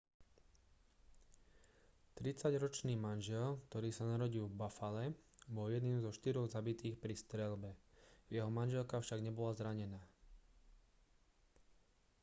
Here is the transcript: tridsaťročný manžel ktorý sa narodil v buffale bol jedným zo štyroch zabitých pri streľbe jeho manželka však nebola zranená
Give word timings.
tridsaťročný 2.17 2.93
manžel 3.05 3.47
ktorý 3.69 3.89
sa 3.93 4.03
narodil 4.11 4.45
v 4.49 4.57
buffale 4.61 5.05
bol 5.55 5.67
jedným 5.75 5.97
zo 6.01 6.09
štyroch 6.17 6.49
zabitých 6.55 6.95
pri 7.03 7.13
streľbe 7.23 7.71
jeho 8.35 8.49
manželka 8.57 8.95
však 8.99 9.19
nebola 9.27 9.51
zranená 9.59 10.01